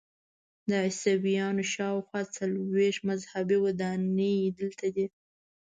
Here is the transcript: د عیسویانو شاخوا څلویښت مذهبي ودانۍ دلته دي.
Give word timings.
د 0.67 0.71
عیسویانو 0.87 1.63
شاخوا 1.73 2.21
څلویښت 2.35 3.01
مذهبي 3.09 3.57
ودانۍ 3.61 4.37
دلته 4.59 4.85
دي. 4.95 5.05